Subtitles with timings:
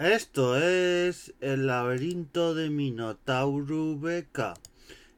[0.00, 4.54] Esto es el laberinto de Minotauro Beca.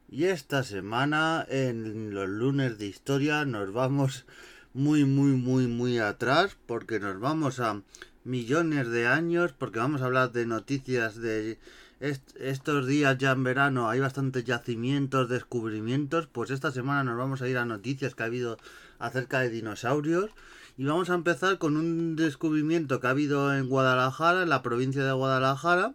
[0.09, 4.25] Y esta semana, en los lunes de historia, nos vamos
[4.73, 7.81] muy, muy, muy, muy atrás, porque nos vamos a
[8.25, 11.59] millones de años, porque vamos a hablar de noticias de
[12.01, 13.89] estos días ya en verano.
[13.89, 16.27] Hay bastantes yacimientos, descubrimientos.
[16.27, 18.57] Pues esta semana nos vamos a ir a noticias que ha habido
[18.99, 20.31] acerca de dinosaurios.
[20.75, 25.03] Y vamos a empezar con un descubrimiento que ha habido en Guadalajara, en la provincia
[25.03, 25.93] de Guadalajara.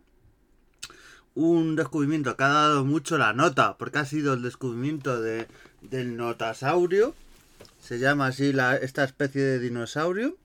[1.35, 5.49] Un descubrimiento que ha dado mucho la nota, porque ha sido el descubrimiento de,
[5.83, 7.15] del notasaurio.
[7.81, 10.37] Se llama así esta especie de dinosaurio.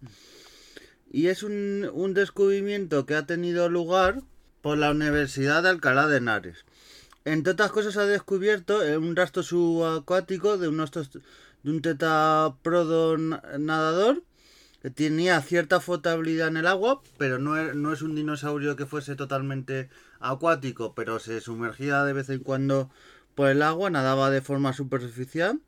[1.12, 4.24] Y es un, un descubrimiento que ha tenido lugar
[4.64, 6.66] por la Universidad de Alcalá de Henares.
[7.26, 10.92] Entre otras cosas ha descubierto un rastro subacuático de unos
[11.64, 14.24] de un tetaprodo nadador
[14.82, 18.86] que tenía cierta flotabilidad en el agua, pero no es, no es un dinosaurio que
[18.86, 19.90] fuese totalmente
[20.20, 22.90] acuático, pero se sumergía de vez en cuando
[23.34, 25.62] por el agua, nadaba de forma superficial,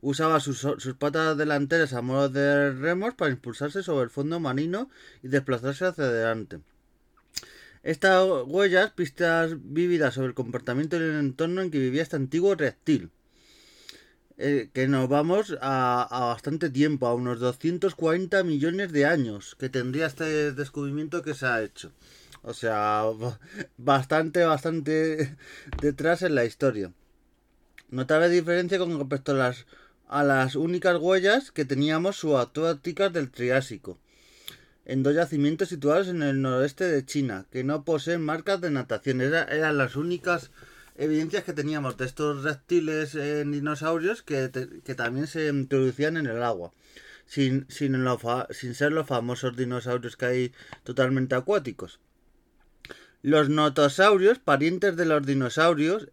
[0.00, 4.90] usaba sus, sus patas delanteras a modo de remos para impulsarse sobre el fondo marino
[5.22, 6.60] y desplazarse hacia adelante.
[7.82, 12.54] Estas huellas, pistas vívidas sobre el comportamiento en el entorno en que vivía este antiguo
[12.54, 13.10] reptil.
[14.40, 20.06] Eh, que nos vamos a, bastante tiempo, a unos 240 millones de años que tendría
[20.06, 21.90] este descubrimiento que se ha hecho.
[22.42, 23.02] O sea,
[23.76, 25.36] bastante, bastante
[25.82, 26.92] detrás en la historia.
[27.90, 29.66] Notable diferencia con respecto a las,
[30.06, 33.98] a las únicas huellas que teníamos subacuáticas del Triásico,
[34.84, 39.20] en dos yacimientos situados en el noroeste de China, que no poseen marcas de natación.
[39.20, 40.52] eran las únicas
[40.98, 44.48] evidencias que teníamos de estos reptiles dinosaurios que,
[44.96, 46.72] también se introducían en el agua.
[47.24, 47.94] Sin, sin,
[48.50, 52.00] sin ser los famosos dinosaurios que hay totalmente acuáticos.
[53.22, 56.08] Los notosaurios, parientes de los dinosaurios,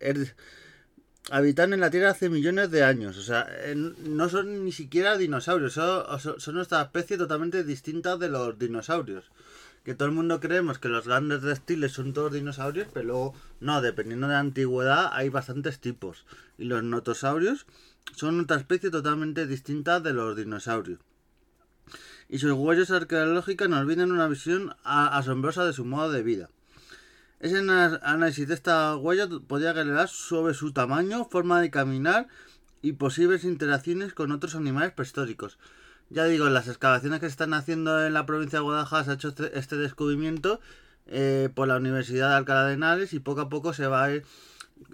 [1.31, 3.17] habitan en la Tierra hace millones de años.
[3.17, 8.59] O sea, no son ni siquiera dinosaurios, son, son, otra especie totalmente distinta de los
[8.59, 9.31] dinosaurios
[9.85, 13.81] que todo el mundo creemos que los grandes reptiles son todos dinosaurios, pero luego no,
[13.81, 16.25] dependiendo de la antigüedad hay bastantes tipos.
[16.57, 17.68] Y los notosaurios
[18.16, 21.00] son otra especie totalmente distinta de los dinosaurios.
[22.28, 26.50] Y sus huellas arqueológicas nos vienen una visión asombrosa de su modo de vida.
[27.40, 32.28] Ese análisis de esta huella podría revelar sobre su tamaño, forma de caminar
[32.81, 35.59] y posibles interacciones con otros animales prehistóricos
[36.09, 39.13] ya digo, las excavaciones que se están haciendo en la provincia de Guadalajara se ha
[39.16, 40.59] hecho este, este descubrimiento
[41.07, 44.11] eh, por la Universidad de Alcalá de Henares y poco a poco se va a
[44.11, 44.25] ir,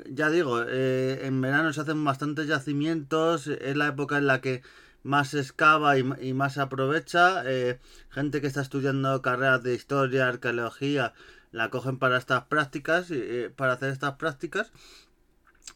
[0.10, 4.62] ya digo, eh, en verano se hacen bastantes yacimientos, es la época en la que
[5.04, 7.80] más se excava y, más se aprovecha, eh,
[8.10, 11.14] gente que está estudiando carreras de historia, arqueología,
[11.52, 13.08] la cogen para estas prácticas,
[13.56, 14.72] para hacer estas prácticas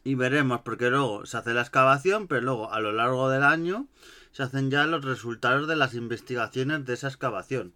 [0.04, 3.88] y veremos, porque luego se hace la excavación, pero luego a lo largo del año
[4.36, 7.74] se hacen ya los resultados de las investigaciones de esa excavación.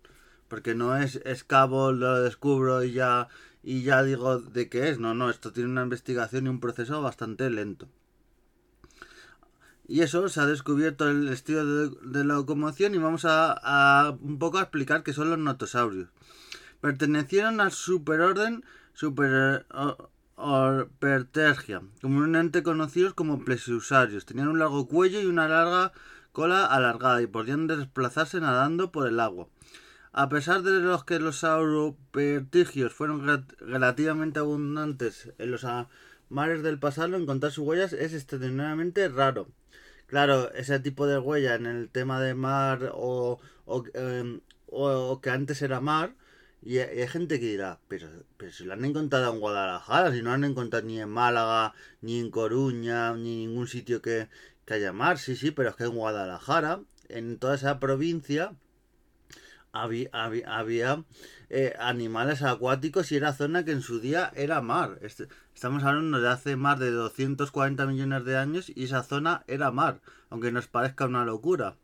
[0.49, 3.29] Porque no es excavo, lo descubro y ya,
[3.63, 4.99] y ya digo de qué es.
[4.99, 7.87] No, no, esto tiene una investigación y un proceso bastante lento.
[9.87, 14.57] Y eso se ha descubierto el estilo de, la locomoción y vamos a, un poco
[14.57, 16.09] a explicar qué son los notosaurios.
[16.81, 19.65] Pertenecieron al superorden super
[22.01, 24.25] comúnmente conocidos como plesiosaurios.
[24.25, 25.93] Tenían un largo cuello y una larga
[26.31, 29.47] cola alargada y podían desplazarse nadando por el agua.
[30.11, 35.65] A pesar de los que los sauropertigios fueron relativamente abundantes en los
[36.29, 39.47] mares del pasado, encontrar sus huellas es extremadamente raro.
[40.07, 44.41] Claro, ese tipo de huella en el tema de mar o, o, em,
[45.21, 46.15] que antes era mar,
[46.61, 48.07] y hay gente que dirá, pero,
[48.37, 52.19] pero si lo han encontrado en Guadalajara, si no han encontrado ni en Málaga, ni
[52.19, 54.27] en Coruña, ni en ningún sitio que,
[54.77, 58.53] llamar, sí, sí, pero es que en Guadalajara, en toda esa provincia,
[59.71, 61.03] había, había,
[61.49, 64.99] eh, animales acuáticos y era zona que en su día era mar.
[65.01, 69.71] Este, estamos hablando de hace más de 240 millones de años y esa zona era
[69.71, 71.75] mar, aunque nos parezca una locura.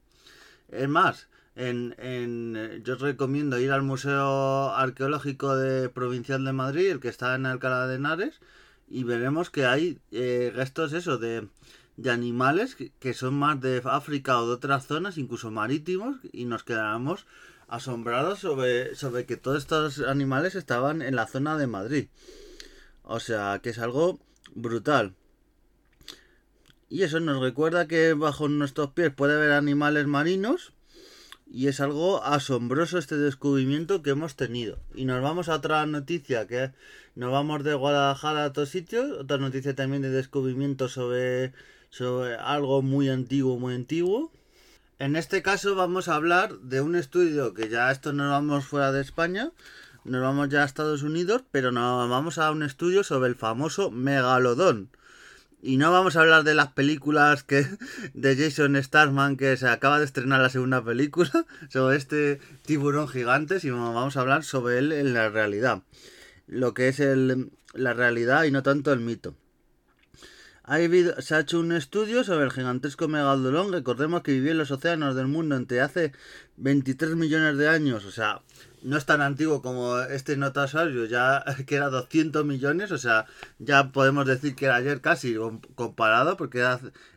[0.69, 6.91] Es más, en, en, yo os recomiendo ir al Museo Arqueológico de Provincial de Madrid,
[6.91, 8.39] el que está en Alcalá de Henares,
[8.87, 11.47] y veremos que hay eh, restos eso de
[11.97, 16.63] de animales que, son más de África o de otras zonas, incluso marítimos, y nos
[16.63, 17.25] quedamos
[17.67, 22.07] asombrados sobre, sobre que todos estos animales estaban en la zona de Madrid.
[23.03, 24.19] O sea, que es algo
[24.53, 25.13] brutal.
[26.89, 30.73] Y eso nos recuerda que bajo nuestros pies puede haber animales marinos
[31.47, 34.79] Y es algo asombroso este descubrimiento que hemos tenido.
[34.93, 36.71] Y nos vamos a otra noticia que
[37.15, 39.11] nos vamos de Guadalajara a otros sitios.
[39.19, 41.53] Otra noticia también de descubrimiento sobre,
[41.95, 44.29] sobre algo muy antiguo, muy antiguo.
[44.99, 48.91] En este caso vamos a hablar de un estudio que ya esto nos vamos fuera
[48.91, 49.51] de España,
[50.03, 53.91] nos vamos ya a Estados Unidos, pero nos vamos a un estudio sobre el famoso
[53.91, 54.89] megalodón.
[55.61, 57.65] Y no vamos a hablar de las películas que
[58.13, 63.61] de Jason Statham que se acaba de estrenar la segunda película sobre este tiburón gigante,
[63.61, 65.81] sino vamos a hablar sobre él en la realidad.
[66.45, 69.33] Lo que es el, la realidad y no tanto el mito.
[71.19, 73.71] Se ha hecho un estudio sobre el gigantesco megalodón.
[73.71, 76.11] Recordemos que vivió en los océanos del mundo entre hace
[76.57, 78.05] 23 millones de años.
[78.05, 78.41] O sea,
[78.81, 83.25] no es tan antiguo como este notasaurio, ya que era 200 millones, o sea,
[83.59, 85.35] ya podemos decir que era ayer casi
[85.75, 86.63] comparado, porque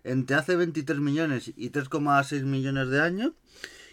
[0.05, 3.33] entre hace 23 millones y 3,6 millones de años,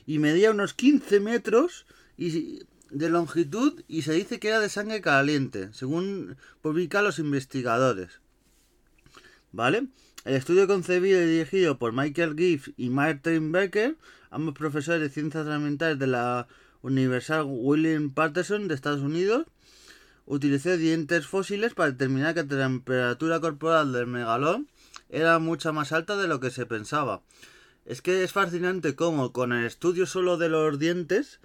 [0.05, 1.85] y medía unos 15 metros
[2.17, 8.21] de longitud y se dice que era de sangre caliente, según publican los investigadores.
[9.55, 9.87] ¿Vale?
[10.25, 13.95] El estudio concebido y dirigido por Michael Gibbs y Martin Becker,
[14.29, 16.49] ambos profesores de ciencias ambientales de la
[16.81, 19.45] Universal William Patterson de Estados Unidos
[20.25, 24.67] utilizó dientes fósiles para determinar que la temperatura corporal del megalón
[25.07, 27.21] era mucho más alta de lo que se pensaba.
[27.85, 31.39] Es que es fascinante cómo con el estudio solo de los dientes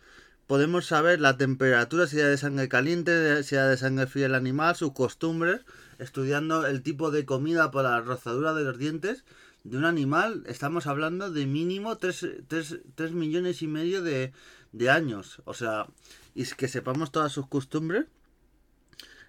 [0.48, 4.34] podemos saber la temperatura, si era de sangre caliente, si era de sangre fría el
[4.34, 5.60] animal, sus costumbres,
[6.00, 9.24] estudiando el tipo de comida por la rozadura de los dientes
[9.64, 10.42] de un animal.
[10.46, 14.32] Estamos hablando de mínimo 3 millones y medio de,
[14.72, 15.42] de años.
[15.44, 15.86] O sea,
[16.34, 18.06] y que sepamos todas sus costumbres.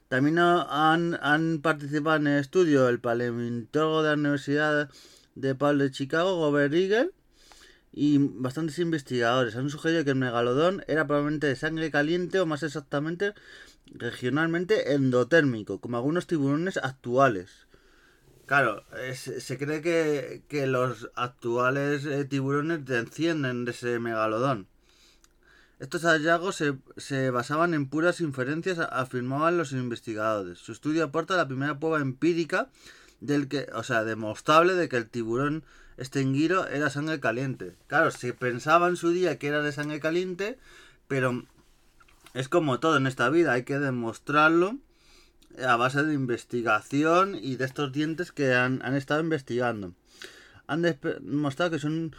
[0.07, 4.89] También han, han participado en el estudio el paleontólogo de la Universidad
[5.35, 7.11] de Pablo de Chicago, Gobert Eagle,
[7.93, 9.55] y bastantes investigadores.
[9.55, 13.33] Han sugerido que el megalodón era probablemente de sangre caliente o más exactamente
[13.93, 17.67] regionalmente endotérmico, como algunos tiburones actuales.
[18.45, 18.83] Claro,
[19.13, 24.67] se cree que, que, los actuales eh, tiburones descienden de ese megalodón.
[25.81, 26.63] Estos hallazgos
[26.97, 30.59] se, basaban en puras inferencias, afirmaban los investigadores.
[30.59, 32.69] Su estudio aporta la primera prueba empírica
[33.19, 35.63] del que, o sea, demostrable de que el tiburón
[35.97, 37.75] estenguiro era sangre caliente.
[37.87, 40.57] Claro, se pensaba en su día que era de sangre caliente,
[41.07, 41.45] pero
[42.33, 44.77] es como todo en esta vida, hay que demostrarlo
[45.65, 49.93] a base de investigación y de estos dientes que han, han estado investigando.
[50.67, 52.15] Han demostrado que son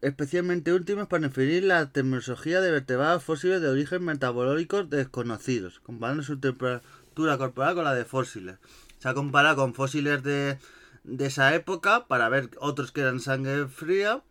[0.00, 6.38] especialmente últimos para inferir la terminología de vertebrados fósiles de origen metabólico desconocidos, comparando su
[6.38, 8.56] temperatura corporal con la de fósiles.
[8.98, 10.58] Se ha comparado con fósiles de,
[11.04, 14.22] de esa época para ver otros que eran sangre fría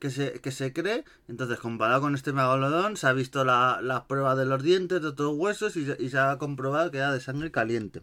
[0.00, 1.04] que se, que se cree.
[1.28, 5.08] Entonces, comparado con este megalodón, se ha visto la, la prueba de los dientes, de
[5.08, 8.02] otros huesos y, se ha comprobado que era de sangre caliente.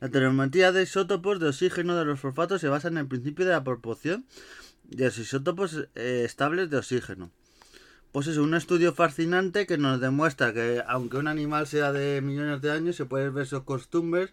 [0.00, 3.52] La telemetría de isótopos de oxígeno de los fosfatos se basa en el principio de
[3.52, 4.24] la proporción
[4.84, 7.30] de los isótopos eh, estables de oxígeno.
[8.12, 12.60] Pues es un estudio fascinante que nos demuestra que aunque un animal sea de millones
[12.60, 14.32] de años, se pueden ver sus costumbres,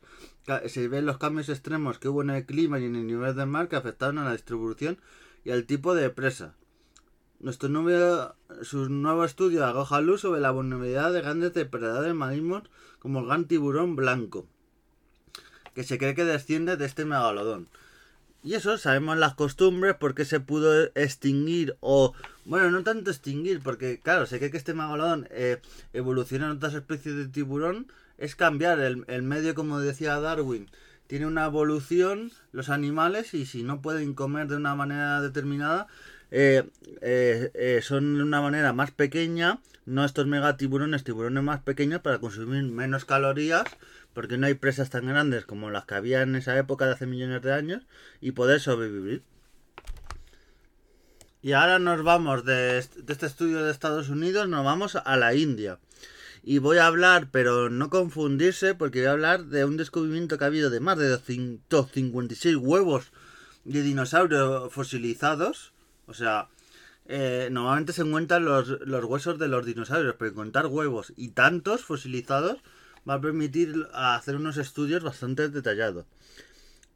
[0.65, 3.45] se ven los cambios extremos que hubo en el clima y en el nivel del
[3.45, 4.97] mar que afectaron a la distribución
[5.45, 6.55] y al tipo de presa.
[7.39, 8.33] Nuestro nuevo,
[8.63, 12.63] su nuevo estudio arroja luz sobre la vulnerabilidad de grandes depredadores marinos
[12.97, 14.47] como el gran tiburón blanco,
[15.75, 17.69] que se cree que desciende de este megalodón.
[18.43, 22.13] Y eso, sabemos las costumbres, por qué se pudo extinguir o...
[22.45, 25.59] Bueno, no tanto extinguir, porque claro, sé que este megalodón eh,
[25.91, 30.69] evoluciona en otras especies de tiburón, es cambiar el, el medio, como decía Darwin,
[31.07, 35.87] tiene una evolución los animales y si no pueden comer de una manera determinada,
[36.31, 36.63] eh,
[37.01, 42.19] eh, eh, son de una manera más pequeña, no estos megatiburones, tiburones más pequeños para
[42.19, 43.65] consumir menos calorías
[44.17, 47.05] porque no hay presas tan grandes como las que había en esa época de hace
[47.05, 47.83] millones de años
[48.19, 49.21] y poder sobrevivir.
[51.43, 55.77] Y ahora nos vamos de, este estudio de Estados Unidos, nos vamos a la India.
[56.41, 60.45] Y voy a hablar, pero no confundirse, porque voy a hablar de un descubrimiento que
[60.45, 63.11] ha habido de más de 256 huevos
[63.65, 65.73] de dinosaurios fosilizados.
[66.07, 66.47] O sea,
[67.05, 71.85] eh, normalmente se encuentran los, los, huesos de los dinosaurios, pero encontrar huevos y tantos
[71.85, 72.57] fosilizados
[73.07, 76.05] va a permitir hacer unos estudios bastante detallados.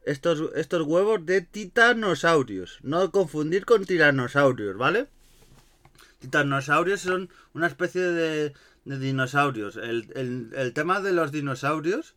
[0.03, 2.80] Estos, estos huevos de titanosaurios.
[2.82, 5.08] No confundir con tiranosaurios, ¿vale?
[6.20, 8.53] Titanosaurios son una especie de,
[8.86, 9.77] de dinosaurios.
[9.77, 12.15] El, el, tema de los dinosaurios,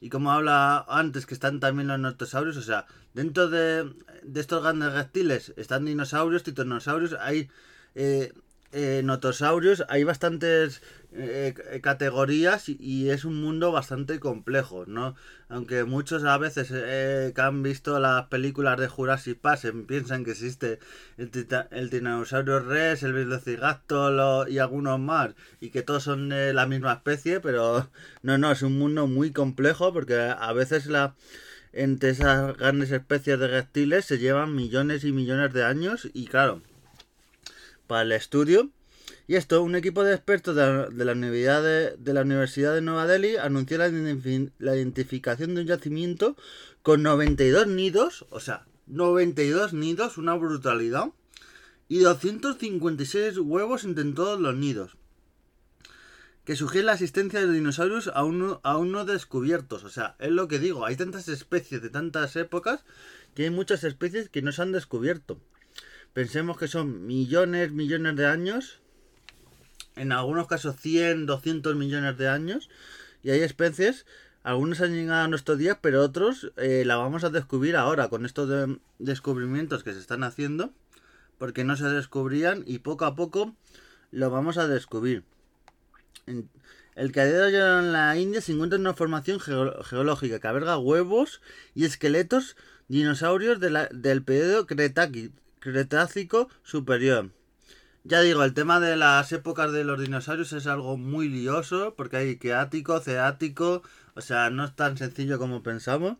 [0.00, 4.62] y como habla antes que están también los notosaurios, o sea, dentro de, de estos
[4.62, 7.48] grandes reptiles están dinosaurios, titanosaurios, hay
[7.94, 8.32] eh,
[8.72, 10.82] notosaurios hay bastantes
[11.18, 15.14] eh, eh, categorías y, es un mundo bastante complejo, ¿no?
[15.48, 20.32] Aunque muchos a veces eh, que han visto las películas de Jurassic Park piensan que
[20.32, 20.78] existe
[21.16, 21.30] el,
[21.70, 26.92] el tiranosaurio rex, el velociraptor y algunos más y que todos son de la misma
[26.92, 27.88] especie, pero
[28.22, 31.14] no, no, es un mundo muy complejo porque a veces la
[31.72, 36.62] entre esas grandes especies de reptiles se llevan millones y millones de años y claro,
[37.86, 38.70] para el estudio
[39.28, 43.36] y esto, un equipo de expertos de la, Universidad de, la Universidad de Nueva Delhi
[43.36, 46.36] anunció la, identificación de un yacimiento
[46.82, 51.10] con 92 nidos, o sea, 92 nidos, una brutalidad,
[51.88, 54.96] y 256 huevos entre todos los nidos
[56.44, 59.82] que sugiere la existencia de dinosaurios aún aún no descubiertos.
[59.82, 62.84] O sea, es lo que digo, hay tantas especies de tantas épocas
[63.34, 65.40] que hay muchas especies que no se han descubierto.
[66.16, 68.80] Pensemos que son millones, millones de años
[69.96, 72.70] en algunos casos 100, 200 millones de años.
[73.22, 74.06] Y hay especies,
[74.42, 78.24] algunos han llegado a nuestros días, pero otros eh, la vamos a descubrir ahora con
[78.24, 78.48] estos
[78.98, 80.72] descubrimientos que se están haciendo,
[81.36, 83.54] porque no se descubrían y poco a poco
[84.10, 85.22] lo vamos a descubrir.
[86.94, 91.42] El cadero en la India se encuentra en una formación geológica que alberga huevos
[91.74, 92.56] y esqueletos
[92.88, 95.45] dinosaurios del periodo Cretácico
[96.62, 97.30] superior.
[98.04, 102.18] Ya digo, el tema de las épocas de los dinosaurios es algo muy lioso, porque
[102.18, 103.82] hay queático, ceático,
[104.14, 106.18] o sea, no es tan sencillo como pensamos.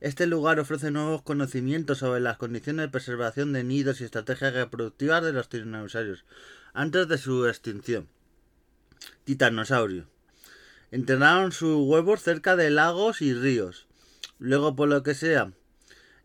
[0.00, 5.22] Este lugar ofrece nuevos conocimientos sobre las condiciones de preservación de nidos y estrategias reproductivas
[5.24, 6.26] de los dinosaurios,
[6.74, 8.06] antes de su extinción.
[9.24, 10.06] Titanosaurio.
[10.90, 13.86] Enterraron sus huevos cerca de lagos y ríos.
[14.38, 15.52] Luego, por lo que sea,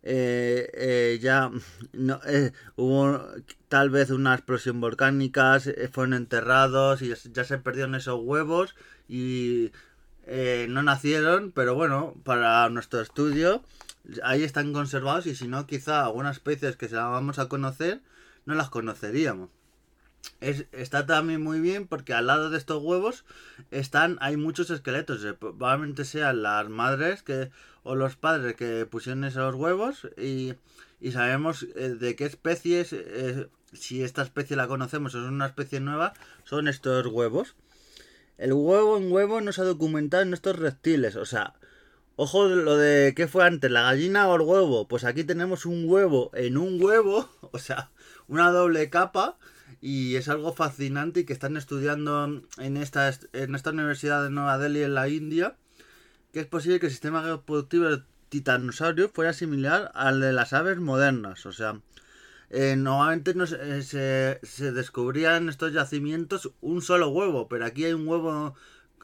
[0.03, 1.51] eh, eh, ya
[1.91, 3.21] no, eh, hubo
[3.67, 5.59] tal vez una explosión volcánica,
[5.91, 8.75] fueron enterrados y ya se perdieron esos huevos
[9.07, 9.71] y
[10.69, 13.63] no nacieron, pero bueno, para nuestro estudio
[14.23, 18.01] ahí están conservados y si no quizá algunas especies que se las vamos a conocer
[18.45, 19.49] no las conoceríamos.
[20.41, 23.25] Es, está también muy bien porque al lado de estos huevos
[23.71, 27.51] están hay muchos esqueletos probablemente sean las madres que
[27.83, 30.53] o los padres que pusieron esos huevos y,
[30.99, 35.45] y sabemos eh, de qué especies, eh, si esta especie la conocemos o es una
[35.45, 37.55] especie nueva, son estos huevos.
[38.37, 41.55] El huevo en huevo no se ha documentado en estos reptiles, o sea,
[42.15, 44.87] ojo lo de qué fue antes, la gallina o el huevo.
[44.87, 47.91] Pues aquí tenemos un huevo en un huevo, o sea,
[48.27, 49.37] una doble capa
[49.81, 54.57] y es algo fascinante y que están estudiando en esta, en esta universidad de Nueva
[54.57, 55.55] Delhi en la India
[56.31, 60.77] que es posible que el sistema reproductivo del titanosaurio fuera similar al de las aves
[60.77, 61.45] modernas.
[61.45, 61.81] O sea,
[62.49, 67.85] eh, normalmente no, eh, se, se descubría en estos yacimientos un solo huevo, pero aquí
[67.85, 68.55] hay un huevo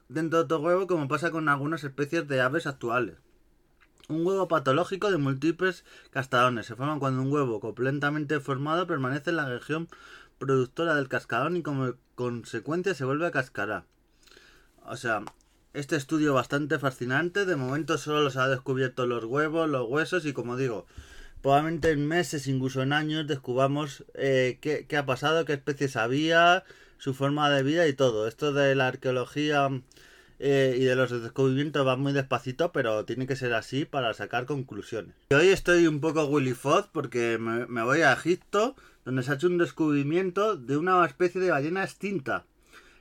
[0.07, 3.17] dentro de otro huevo como pasa con algunas especies de aves actuales.
[4.07, 6.67] Un huevo patológico de múltiples cascadones.
[6.67, 9.87] Se forma cuando un huevo completamente formado permanece en la región
[10.37, 13.85] productora del cascarón y como consecuencia se vuelve a cascarar.
[14.85, 15.23] O sea,
[15.75, 17.45] este estudio bastante fascinante.
[17.45, 20.85] De momento solo se ha descubierto los huevos, los huesos y como digo,
[21.41, 26.63] probablemente en meses, incluso en años, descubramos eh, qué, ha pasado, qué especies había,
[26.97, 28.27] su forma de vida y todo.
[28.27, 29.69] Esto de la arqueología
[30.39, 34.45] eh, y de los descubrimientos va muy despacito, pero tiene que ser así para sacar
[34.45, 35.13] conclusiones.
[35.29, 39.31] Y hoy estoy un poco Willy Foz porque me, me voy a Egipto, donde se
[39.31, 42.45] ha hecho un descubrimiento de una especie de ballena extinta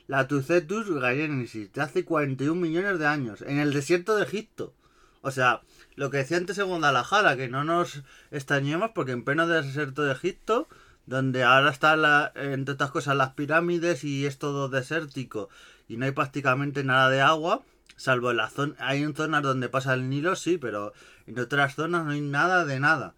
[0.07, 4.75] la Tucetus gayensis de hace 41 millones de años, en el desierto de Egipto.
[5.23, 5.63] O sea,
[5.97, 10.13] lo que decía antes en Guadalajara, que no nos extrañemos porque en pleno desierto de
[10.13, 10.69] Egipto,
[11.07, 12.01] donde ahora están,
[12.35, 15.49] entre otras cosas, las pirámides y es todo desértico
[15.89, 17.63] y no hay prácticamente nada de agua,
[17.97, 20.93] salvo en la zona, hay en zonas donde pasa el Nilo, sí, pero
[21.27, 23.15] en otras zonas no hay nada de nada.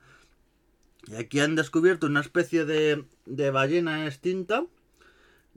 [1.06, 4.64] Y aquí han descubierto una especie de, de ballena extinta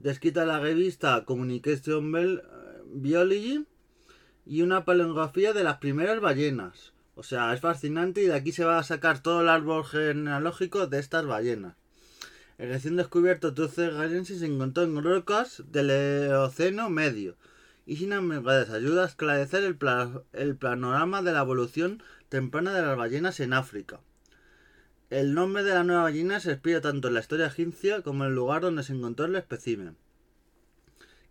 [0.02, 2.42] descrita la revista Communication eh,
[2.86, 3.66] Biology
[4.46, 6.94] y una paleografía de las primeras ballenas.
[7.16, 10.88] O sea, es fascinante y de aquí se va a sacar todo el árbol genealógico
[10.88, 11.76] de estas ballenas.
[12.58, 13.90] El recién descubierto Tuce
[14.24, 17.38] se encontró en rocas del Eoceno medio
[17.86, 19.78] y sin embargo ayuda a esclarecer el,
[20.34, 24.00] el panorama de la evolución temprana de las ballenas en África.
[25.10, 28.30] El nombre de la nueva ballena se expide tanto en la historia egipcia como en
[28.30, 29.98] el lugar donde se encontró el espécimen.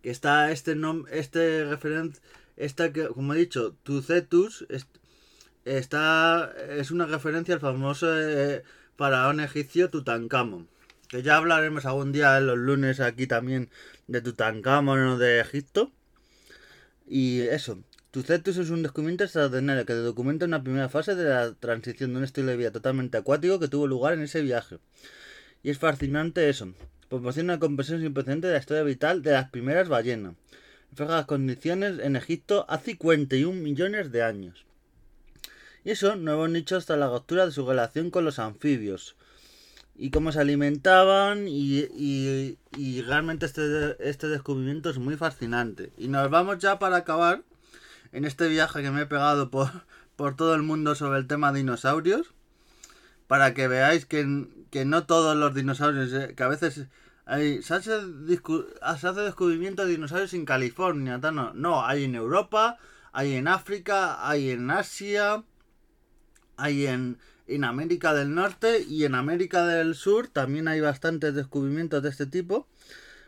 [0.03, 2.21] Que está este nombre, este referencia,
[2.57, 4.67] esta que, como he dicho, Tucetus,
[5.63, 8.63] está, es una referencia al famoso eh,
[8.97, 10.67] faraón egipcio Tutankamón.
[11.07, 13.69] que ya hablaremos algún día en los lunes aquí también
[14.07, 15.93] de Tutankamón o de Egipto.
[17.07, 17.79] Y eso,
[18.11, 22.23] Tucetus es un descubrimiento extraordinario que documenta una primera fase de la transición de un
[22.23, 24.79] estilo de vida totalmente acuático que tuvo lugar en ese viaje.
[25.61, 26.73] Y es fascinante eso.
[27.07, 30.33] Proporciona una comprensión sin precedente de la historia vital de las primeras ballenas.
[30.89, 34.65] Refleja las condiciones en Egipto hace 51 millones de años.
[35.85, 39.17] Y eso no hemos dicho hasta la captura de su relación con los anfibios.
[39.95, 45.91] Y cómo se alimentaban y, y, y realmente este, este descubrimiento es muy fascinante.
[45.95, 47.43] Y nos vamos ya para acabar
[48.11, 49.69] en este viaje que me he pegado por,
[50.15, 52.33] por todo el mundo sobre el tema dinosaurios,
[53.27, 56.87] para que veáis que, que no todos los dinosaurios, eh, que a veces
[57.25, 62.77] hay, hace se hace descubrimiento de dinosaurios en California, no, no, hay en Europa,
[63.11, 65.43] hay en África, hay en Asia,
[66.57, 72.01] hay en, en América del Norte y en América del Sur también hay bastantes descubrimientos
[72.01, 72.67] de este tipo,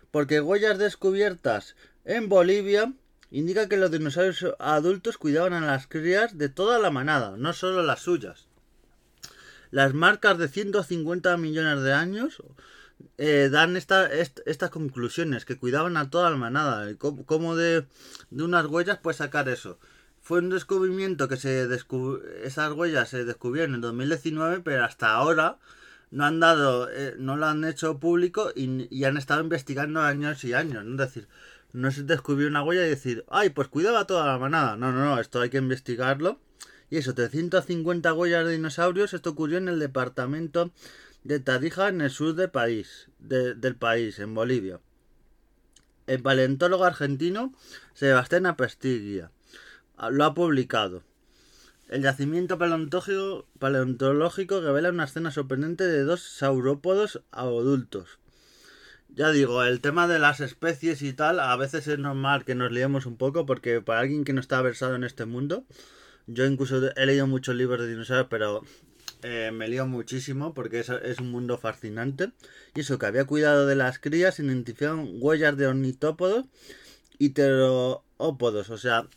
[0.10, 2.94] porque huellas descubiertas en Bolivia
[3.32, 7.82] indica que los dinosaurios adultos cuidaban a las crías de toda la manada, no solo
[7.82, 8.48] las suyas.
[9.72, 12.44] Las marcas de 150 millones de años
[13.18, 16.94] eh, dan estas conclusiones, que cuidaban a toda la manada.
[16.98, 17.86] ¿Cómo, de,
[18.32, 19.80] unas huellas puedes sacar eso?
[20.22, 21.68] Fue un descubrimiento que se
[22.44, 25.58] esas huellas se descubrieron en 2019, pero hasta ahora
[26.12, 30.54] no han dado, eh, no lo han hecho público y, han estado investigando años y
[30.54, 30.86] años.
[30.86, 31.28] Es decir,
[31.74, 34.76] no es descubrir una huella y decir, ay, pues cuidaba toda la manada.
[34.76, 36.40] No, no, no, esto hay que investigarlo.
[36.90, 40.72] Y eso, 350 huellas de dinosaurios, esto ocurrió en el departamento
[41.24, 44.80] de Tarija, en el sur del país, del país, en Bolivia.
[46.08, 47.54] El paleontólogo argentino
[47.94, 49.32] Sebastián Apestiglia
[50.10, 51.04] lo ha publicado.
[51.88, 58.20] El yacimiento paleontológico, paleontológico revela una escena sorprendente de dos saurópodos adultos
[59.16, 62.72] ya digo, el tema de las especies y tal, a veces es normal que nos
[62.72, 65.66] liemos un poco porque para alguien que no está versado en este mundo,
[66.28, 68.64] yo incluso he leído muchos libros de dinosaurios, pero
[69.24, 72.32] eh, me lío muchísimo porque es, es, un mundo fascinante.
[72.76, 76.46] Y eso, que había cuidado de las crías, identificaron huellas de ornitópodos
[77.20, 79.08] y pterópodos, o sea,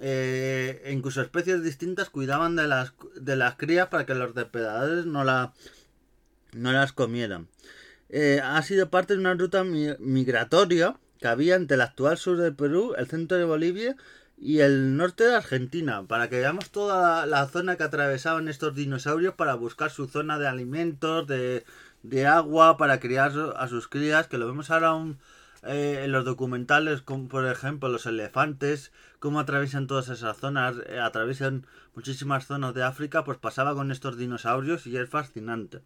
[0.00, 5.22] eh, incluso especies distintas cuidaban de las, de las crías para que los depredadores no,
[5.22, 5.54] la,
[6.52, 7.48] no las comieran.
[8.16, 12.52] Eh, ha sido parte de una ruta migratoria que había entre el actual sur de
[12.52, 13.96] Perú, el centro de Bolivia
[14.38, 19.34] y el norte de Argentina, para que veamos toda la, zona que atravesaban estos dinosaurios
[19.34, 21.64] para buscar su zona de alimentos, de,
[22.28, 24.94] agua, para criar a sus crías, que lo vemos ahora
[25.64, 31.00] eh, en los documentales, como por ejemplo los elefantes, cómo atraviesan todas esas zonas, eh,
[31.00, 35.82] atraviesan muchísimas zonas de África, pues pasaba con estos dinosaurios y es fascinante.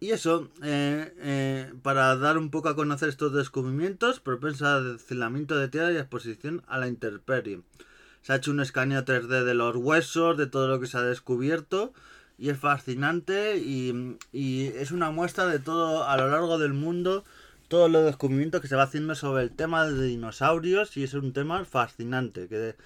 [0.00, 5.68] Y eso, eh, eh, para dar un poco a conocer estos descubrimientos, propensa descilamiento de
[5.68, 7.62] tierra y exposición a la intemperie.
[8.22, 11.02] Se ha hecho un escaneo 3D de los huesos, de todo lo que se ha
[11.02, 11.92] descubierto,
[12.38, 17.24] y es fascinante y, y es una muestra de todo a lo largo del mundo,
[17.66, 21.32] todos los descubrimientos que se va haciendo sobre el tema de dinosaurios, y es un
[21.32, 22.76] tema fascinante, que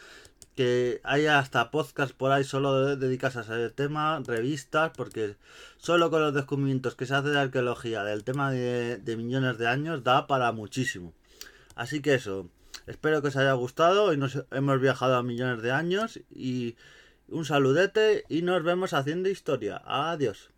[0.54, 5.36] que haya hasta podcast por ahí solo dedicados a ese tema, revistas, porque
[5.78, 10.04] solo con los descubrimientos que se hace de arqueología del tema de, millones de años
[10.04, 11.14] da para muchísimo.
[11.74, 12.50] Así que eso,
[12.86, 16.76] espero que os haya gustado y nos hemos viajado a millones de años y
[17.28, 19.80] un saludete y nos vemos haciendo historia.
[19.86, 20.51] Adiós.